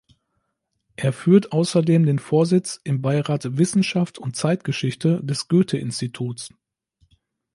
Er 0.95 1.13
führt 1.13 1.51
außerdem 1.51 2.07
den 2.07 2.17
Vorsitz 2.17 2.81
im 2.83 3.03
Beirat 3.03 3.59
Wissenschaft 3.59 4.17
und 4.17 4.35
Zeitgeschichte 4.35 5.23
des 5.23 5.47
Goethe-Instituts. 5.47 6.49